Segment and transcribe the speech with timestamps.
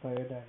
[0.00, 0.42] 对对